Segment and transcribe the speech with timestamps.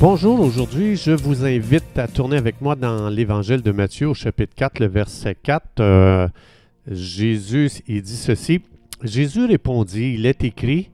[0.00, 4.54] Bonjour, aujourd'hui je vous invite à tourner avec moi dans l'évangile de Matthieu au chapitre
[4.56, 5.62] 4, le verset 4.
[5.80, 6.28] Euh,
[6.90, 8.62] Jésus, il dit ceci.
[9.02, 10.88] Jésus répondit, il est écrit,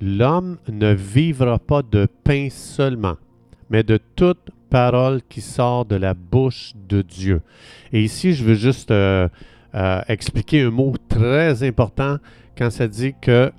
[0.00, 3.18] L'homme ne vivra pas de pain seulement,
[3.70, 7.42] mais de toute parole qui sort de la bouche de Dieu.
[7.92, 9.28] Et ici, je veux juste euh,
[9.76, 12.16] euh, expliquer un mot très important
[12.58, 13.52] quand ça dit que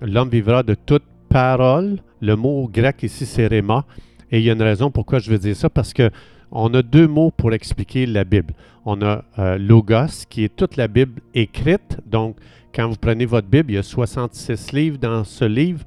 [0.00, 1.98] l'homme vivra de toute parole.
[2.26, 3.84] Le mot grec ici, c'est réma.
[4.32, 6.10] Et il y a une raison pourquoi je veux dire ça, parce que
[6.50, 8.54] on a deux mots pour expliquer la Bible.
[8.84, 9.24] On a
[9.58, 11.98] logos, qui est toute la Bible écrite.
[12.06, 12.36] Donc,
[12.74, 15.84] quand vous prenez votre Bible, il y a 66 livres dans ce livre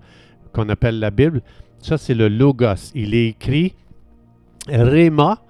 [0.53, 1.41] qu'on appelle la Bible.
[1.79, 2.91] Ça, c'est le logos.
[2.95, 3.73] Il est écrit
[4.67, 5.41] Réma,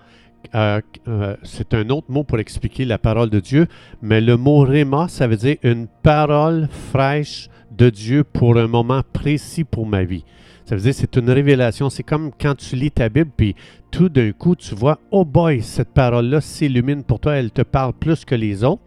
[0.55, 3.67] euh, euh, c'est un autre mot pour expliquer la parole de Dieu,
[4.01, 9.01] mais le mot Réma, ça veut dire une parole fraîche de Dieu pour un moment
[9.13, 10.23] précis pour ma vie.
[10.69, 11.89] Ça veut dire c'est une révélation.
[11.89, 13.55] C'est comme quand tu lis ta Bible, puis
[13.89, 17.93] tout d'un coup, tu vois, oh boy, cette parole-là s'illumine pour toi, elle te parle
[17.93, 18.83] plus que les autres.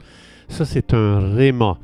[0.47, 1.79] Ça, c'est un Réma.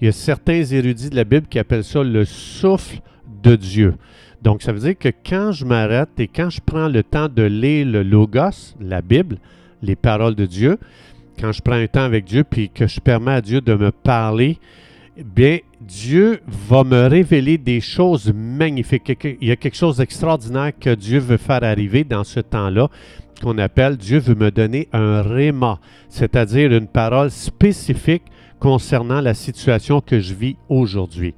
[0.00, 2.98] Il y a certains érudits de la Bible qui appellent ça le souffle
[3.44, 3.94] de Dieu.
[4.42, 7.44] Donc, ça veut dire que quand je m'arrête et quand je prends le temps de
[7.44, 9.36] lire le Logos, la Bible,
[9.82, 10.78] les paroles de Dieu,
[11.38, 13.92] quand je prends un temps avec Dieu puis que je permets à Dieu de me
[13.92, 14.58] parler,
[15.22, 19.36] bien, Dieu va me révéler des choses magnifiques.
[19.40, 22.88] Il y a quelque chose d'extraordinaire que Dieu veut faire arriver dans ce temps-là,
[23.42, 28.22] qu'on appelle Dieu veut me donner un réma, c'est-à-dire une parole spécifique
[28.58, 31.34] concernant la situation que je vis aujourd'hui.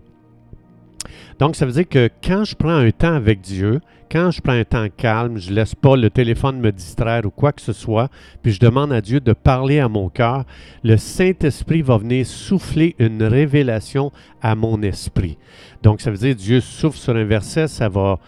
[1.38, 3.80] Donc, ça veut dire que quand je prends un temps avec Dieu,
[4.10, 7.30] quand je prends un temps calme, je ne laisse pas le téléphone me distraire ou
[7.30, 8.08] quoi que ce soit,
[8.42, 10.44] puis je demande à Dieu de parler à mon cœur,
[10.82, 15.38] le Saint-Esprit va venir souffler une révélation à mon esprit.
[15.82, 18.18] Donc, ça veut dire Dieu souffle sur un verset, ça va,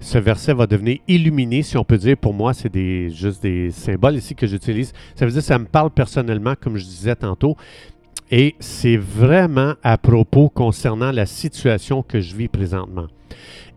[0.00, 2.16] ce verset va devenir illuminé, si on peut dire.
[2.16, 4.92] Pour moi, c'est des, juste des symboles ici que j'utilise.
[5.14, 7.56] Ça veut dire que ça me parle personnellement, comme je disais tantôt.
[8.30, 13.06] Et c'est vraiment à propos concernant la situation que je vis présentement.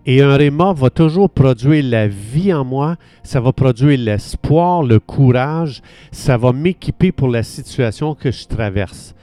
[0.06, 5.00] Et un réma va toujours produire la vie en moi, ça va produire l'espoir, le
[5.00, 9.14] courage, ça va m'équiper pour la situation que je traverse.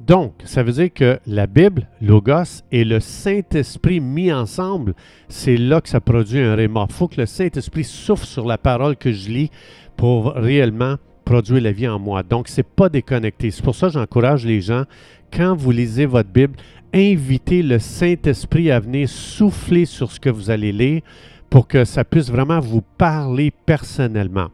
[0.00, 4.94] Donc, ça veut dire que la Bible, Logos et le Saint-Esprit mis ensemble,
[5.28, 6.86] c'est là que ça produit un réma.
[6.88, 9.50] Il faut que le Saint-Esprit souffle sur la parole que je lis
[9.96, 12.22] pour réellement produire la vie en moi.
[12.22, 13.50] Donc, ce n'est pas déconnecté.
[13.50, 14.84] C'est pour ça que j'encourage les gens,
[15.32, 16.56] quand vous lisez votre Bible,
[16.94, 21.02] invitez le Saint-Esprit à venir souffler sur ce que vous allez lire
[21.50, 24.48] pour que ça puisse vraiment vous parler personnellement.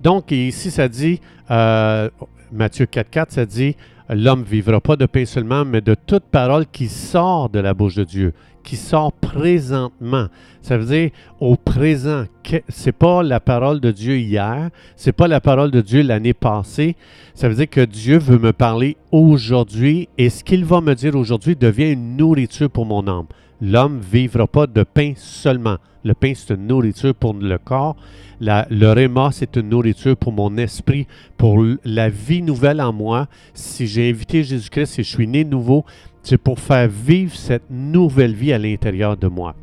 [0.00, 2.08] Donc, ici, ça dit, euh,
[2.52, 3.76] Matthieu 4.4, ça dit,
[4.08, 7.94] l'homme vivra pas de pain seulement, mais de toute parole qui sort de la bouche
[7.94, 8.32] de Dieu
[8.62, 10.26] qui sort présentement.
[10.62, 11.10] Ça veut dire
[11.40, 12.24] au présent.
[12.68, 16.96] C'est pas la parole de Dieu hier, c'est pas la parole de Dieu l'année passée.
[17.34, 21.14] Ça veut dire que Dieu veut me parler aujourd'hui et ce qu'il va me dire
[21.14, 23.26] aujourd'hui devient une nourriture pour mon âme.
[23.62, 25.76] L'homme vivra pas de pain seulement.
[26.02, 27.94] Le pain, c'est une nourriture pour le corps.
[28.40, 31.06] le réma, c'est une nourriture pour mon esprit,
[31.36, 33.28] pour la vie nouvelle en moi.
[33.52, 35.84] Si j'ai invité Jésus-Christ et je suis né nouveau,
[36.22, 39.54] c'est pour faire vivre cette nouvelle vie à l'intérieur de moi.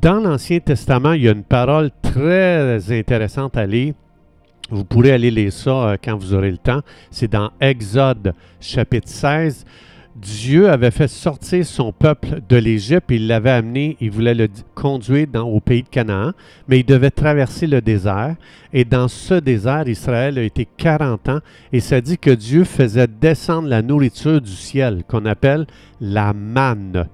[0.00, 3.94] Dans l'Ancien Testament, il y a une parole très intéressante à lire.
[4.70, 6.82] Vous pourrez aller lire ça euh, quand vous aurez le temps.
[7.10, 9.64] C'est dans Exode chapitre 16.
[10.20, 15.28] Dieu avait fait sortir son peuple de l'Égypte, il l'avait amené, il voulait le conduire
[15.32, 16.32] dans, au pays de Canaan,
[16.66, 18.34] mais il devait traverser le désert.
[18.72, 21.38] Et dans ce désert, Israël a été 40 ans,
[21.72, 25.66] et ça dit que Dieu faisait descendre la nourriture du ciel, qu'on appelle
[26.00, 27.06] la manne.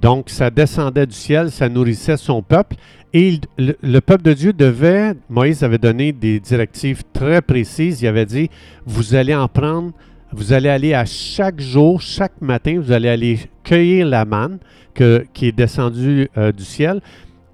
[0.00, 2.76] Donc, ça descendait du ciel, ça nourrissait son peuple,
[3.12, 8.08] et le, le, peuple de Dieu devait, Moïse avait donné des directives très précises, il
[8.08, 8.50] avait dit,
[8.86, 9.92] vous allez en prendre
[10.32, 14.58] vous allez aller à chaque jour, chaque matin, vous allez aller cueillir la manne
[15.32, 17.00] qui est descendue euh, du ciel.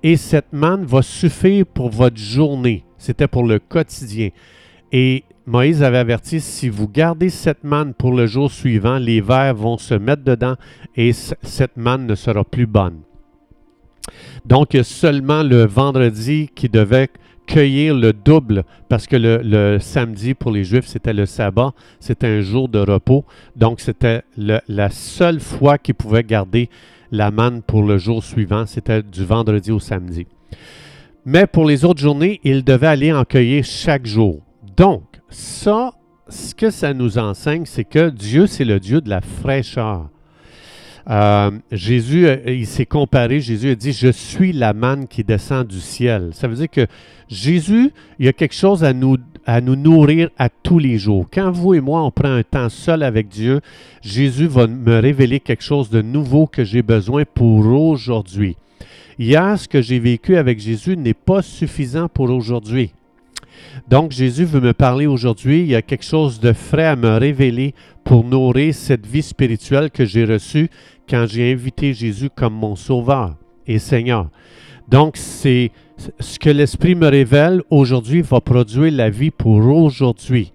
[0.02, 2.84] Et cette manne va suffire pour votre journée.
[2.98, 4.30] C'était pour le quotidien.
[4.92, 9.54] Et Moïse avait averti, si vous gardez cette manne pour le jour suivant, les vers
[9.54, 10.56] vont se mettre dedans
[10.96, 13.00] et cette manne ne sera plus bonne.
[14.44, 17.08] Donc, seulement le vendredi qui devait
[17.46, 22.40] cueillir le double parce que le, samedi pour les Juifs, c'était le sabbat, c'était un
[22.40, 23.24] jour de repos.
[23.54, 26.68] Donc, c'était la seule fois qu'ils pouvaient garder
[27.12, 30.26] la manne pour le jour suivant, c'était du vendredi au samedi.
[31.24, 34.42] Mais pour les autres journées, ils devaient aller en cueillir chaque jour.
[34.76, 35.92] Donc, ça,
[36.28, 40.08] ce que ça nous enseigne, c'est que Dieu, c'est le Dieu de la fraîcheur.
[41.08, 45.66] Euh, Jésus, euh, il s'est comparé, Jésus a dit, je suis la manne qui descend
[45.66, 46.30] du ciel.
[46.32, 46.86] Ça veut dire que
[47.28, 51.26] Jésus, il y a quelque chose à nous, à nous nourrir à tous les jours.
[51.32, 53.60] Quand vous et moi, on prend un temps seul avec Dieu,
[54.02, 58.56] Jésus va me révéler quelque chose de nouveau que j'ai besoin pour aujourd'hui.
[59.18, 62.90] Hier, ce que j'ai vécu avec Jésus n'est pas suffisant pour aujourd'hui.
[63.88, 65.60] Donc Jésus veut me parler aujourd'hui.
[65.60, 67.74] Il y a quelque chose de frais à me révéler
[68.04, 70.68] pour nourrir cette vie spirituelle que j'ai reçue
[71.08, 73.36] quand j'ai invité Jésus comme mon Sauveur
[73.66, 74.28] et Seigneur.
[74.88, 75.72] Donc c'est
[76.20, 80.52] ce que l'Esprit me révèle aujourd'hui va produire la vie pour aujourd'hui.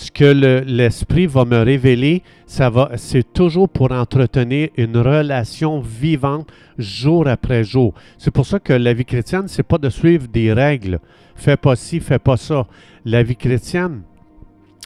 [0.00, 6.48] Ce que l'Esprit va me révéler, c'est toujours pour entretenir une relation vivante
[6.78, 7.92] jour après jour.
[8.16, 11.00] C'est pour ça que la vie chrétienne, c'est pas de suivre des règles
[11.34, 12.66] fais pas ci, fais pas ça.
[13.04, 14.00] La vie chrétienne,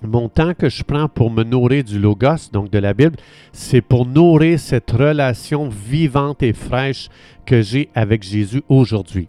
[0.03, 3.15] mon temps que je prends pour me nourrir du Logos, donc de la Bible,
[3.53, 7.09] c'est pour nourrir cette relation vivante et fraîche
[7.47, 9.29] que j'ai avec Jésus aujourd'hui.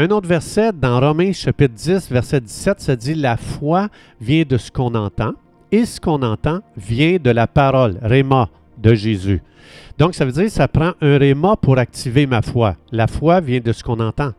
[0.00, 3.88] Un autre verset dans Romains chapitre 10, verset 17, ça dit La foi
[4.20, 5.32] vient de ce qu'on entend,
[5.72, 8.48] et ce qu'on entend vient de la parole, Réma,
[8.80, 9.42] de Jésus.
[9.98, 12.76] Donc, ça veut dire que ça prend un Réma pour activer ma foi.
[12.92, 14.30] La foi vient de ce qu'on entend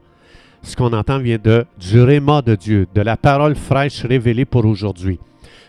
[0.62, 4.66] ce qu'on entend vient de, du réma de Dieu, de la parole fraîche révélée pour
[4.66, 5.20] aujourd'hui.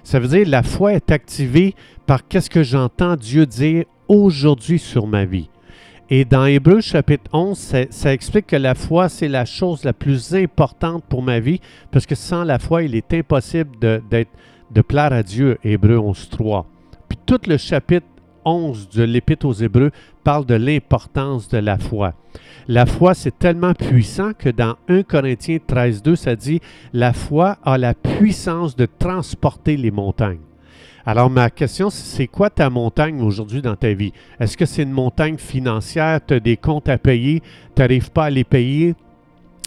[0.04, 1.74] Ça veut dire la foi est activée
[2.06, 5.49] par qu'est-ce que j'entends Dieu dire aujourd'hui sur ma vie.
[6.12, 10.34] Et dans Hébreu chapitre 11, ça, explique que la foi, c'est la chose la plus
[10.34, 11.60] importante pour ma vie,
[11.92, 14.02] parce que sans la foi, il est impossible de,
[14.72, 16.66] de plaire à Dieu, Hébreu 11, 3.
[17.08, 18.06] Puis tout le chapitre
[18.44, 19.92] 11 de l'Épître aux Hébreux
[20.24, 22.14] parle de l'importance de la foi.
[22.66, 26.60] La foi, c'est tellement puissant que dans 1 Corinthiens 13, 2, ça dit
[26.92, 30.49] La foi a la puissance de transporter les montagnes.
[31.10, 34.12] Alors, ma question, c'est quoi ta montagne aujourd'hui dans ta vie?
[34.38, 36.20] Est-ce que c'est une montagne financière?
[36.24, 37.42] Tu as des comptes à payer,
[37.74, 38.94] tu n'arrives pas à les payer?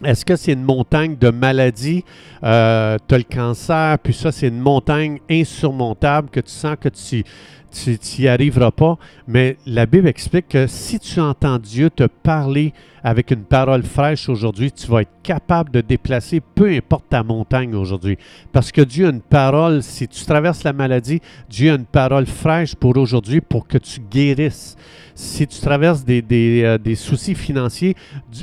[0.05, 2.05] Est-ce que c'est une montagne de maladie?
[2.45, 6.87] Euh, tu as le cancer, puis ça, c'est une montagne insurmontable que tu sens que
[6.87, 7.25] tu
[7.73, 8.97] tu n'y arriveras pas.
[9.27, 12.73] Mais la Bible explique que si tu entends Dieu te parler
[13.03, 17.75] avec une parole fraîche aujourd'hui, tu vas être capable de déplacer peu importe ta montagne
[17.75, 18.17] aujourd'hui.
[18.53, 22.25] Parce que Dieu a une parole, si tu traverses la maladie, Dieu a une parole
[22.25, 24.77] fraîche pour aujourd'hui pour que tu guérisses.
[25.15, 26.23] Si tu traverses des,
[26.63, 27.95] euh, soucis financiers,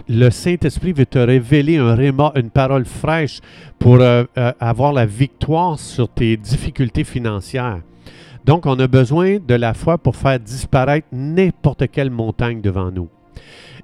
[0.08, 3.40] le Saint-Esprit veut te révéler un une parole fraîche
[3.78, 7.80] pour euh, euh, avoir la victoire sur tes difficultés financières.
[8.44, 13.08] Donc, on a besoin de la foi pour faire disparaître n'importe quelle montagne devant nous.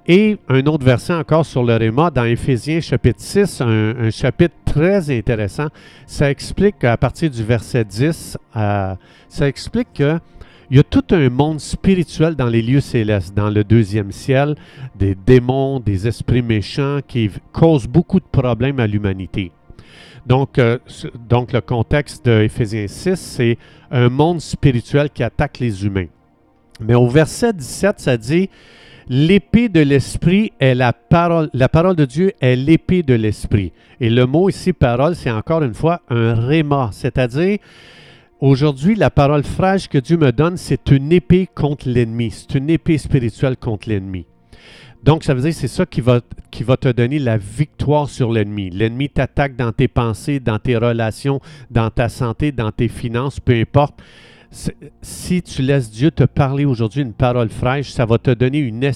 [0.09, 5.11] Et un autre verset encore sur le Réma, dans Éphésiens chapitre 6, un, chapitre très
[5.15, 5.67] intéressant.
[6.05, 8.95] Ça explique à partir du verset 10, euh,
[9.27, 10.19] ça explique qu'il
[10.71, 14.55] y a tout un monde spirituel dans les lieux célestes, dans le deuxième ciel,
[14.95, 19.51] des démons, des esprits méchants qui causent beaucoup de problèmes à l'humanité.
[20.25, 20.77] Donc, euh,
[21.29, 23.57] donc le contexte de Éphésiens 6, c'est
[23.91, 26.07] un monde spirituel qui attaque les humains.
[26.79, 28.49] Mais au verset 17, ça dit
[29.09, 31.49] L'épée de l'esprit est la parole.
[31.53, 33.71] La parole de Dieu est l'épée de l'esprit.
[34.01, 37.59] Et le mot ici, parole, c'est encore une fois un réma, c'est-à-dire
[38.39, 42.29] Aujourd'hui, la parole fraîche que Dieu me donne, c'est une épée contre l'ennemi.
[42.29, 44.27] C'est une épée spirituelle contre l'ennemi.
[45.03, 48.69] Donc, ça veut dire que c'est ça qui va, te donner la victoire sur l'ennemi.
[48.69, 53.53] L'ennemi t'attaque dans tes pensées, dans tes relations, dans ta santé, dans tes finances, peu
[53.53, 54.01] importe.
[55.01, 58.91] Si tu laisses Dieu te parler aujourd'hui une parole fraîche, ça va te donner une,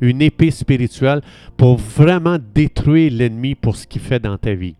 [0.00, 1.22] une épée spirituelle
[1.56, 4.74] pour vraiment détruire l'ennemi pour ce qu'il fait dans ta vie.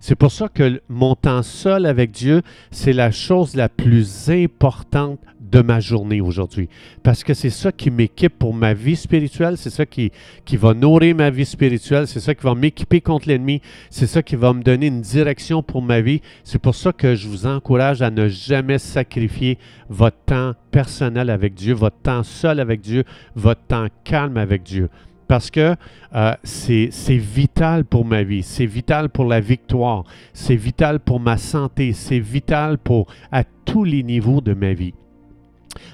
[0.00, 5.18] C'est pour ça que mon temps seul avec Dieu, c'est la chose la plus importante
[5.54, 6.68] de ma journée aujourd'hui.
[7.04, 10.10] Parce que c'est ça qui m'équipe pour ma vie spirituelle, c'est ça qui,
[10.44, 14.20] qui va nourrir ma vie spirituelle, c'est ça qui va m'équiper contre l'ennemi, c'est ça
[14.20, 16.22] qui va me donner une direction pour ma vie.
[16.42, 19.58] C'est pour ça que je vous encourage à ne jamais sacrifier
[19.88, 23.04] votre temps personnel avec Dieu, votre temps seul avec Dieu,
[23.36, 24.88] votre temps calme avec Dieu
[25.26, 25.74] parce que
[26.14, 31.38] euh, c'est vital pour ma vie, c'est vital pour la victoire, c'est vital pour ma
[31.38, 34.92] santé, c'est vital pour à tous les niveaux de ma vie.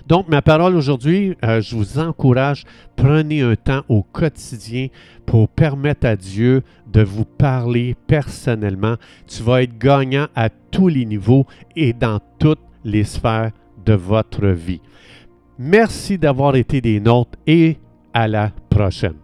[0.07, 2.65] Donc, ma parole aujourd'hui, euh, je vous encourage,
[2.97, 4.89] prenez un temps au quotidien
[5.27, 8.97] pour permettre à Dieu de vous parler personnellement.
[9.27, 11.47] Tu vas être gagnant à tous les niveaux
[11.77, 13.53] et dans toutes les sphères
[13.85, 14.81] de votre vie.
[15.59, 17.77] Merci d'avoir été des nôtres et
[18.13, 19.17] à la prochaine.